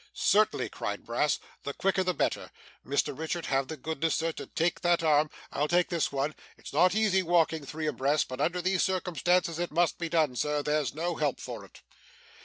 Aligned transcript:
'Certainly!' 0.15 0.67
cried 0.69 1.05
Brass, 1.05 1.37
'the 1.63 1.75
quicker, 1.75 2.03
the 2.03 2.15
better. 2.15 2.49
Mr 2.83 3.15
Richard 3.15 3.45
have 3.45 3.67
the 3.67 3.77
goodness, 3.77 4.15
sir, 4.15 4.31
to 4.31 4.47
take 4.47 4.81
that 4.81 5.03
arm. 5.03 5.29
I'll 5.51 5.67
take 5.67 5.89
this 5.89 6.11
one. 6.11 6.33
It's 6.57 6.73
not 6.73 6.95
easy 6.95 7.21
walking 7.21 7.63
three 7.63 7.85
abreast, 7.85 8.27
but 8.27 8.41
under 8.41 8.63
these 8.63 8.81
circumstances 8.81 9.59
it 9.59 9.69
must 9.69 9.99
be 9.99 10.09
done, 10.09 10.35
sir; 10.35 10.63
there's 10.63 10.95
no 10.95 11.17
help 11.17 11.39
for 11.39 11.63
it. 11.63 11.81